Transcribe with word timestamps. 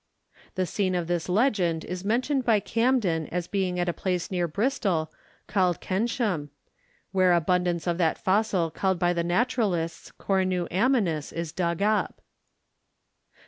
The 0.55 0.65
scene 0.65 0.95
of 0.95 1.05
this 1.05 1.29
legend 1.29 1.85
is 1.85 2.03
mentioned 2.03 2.43
by 2.43 2.59
Camden 2.59 3.27
as 3.27 3.45
being 3.47 3.79
at 3.79 3.87
a 3.87 3.93
place 3.93 4.31
near 4.31 4.47
Bristol, 4.47 5.13
called 5.45 5.79
Keynsham, 5.79 6.49
'where 7.11 7.33
abundance 7.33 7.85
of 7.85 7.99
that 7.99 8.17
fossil 8.17 8.71
called 8.71 8.97
by 8.97 9.13
the 9.13 9.23
naturalists 9.23 10.09
Cornu 10.19 10.67
Ammonis 10.71 11.31
is 11.31 11.51
dug 11.51 11.83
up.' 11.83 12.19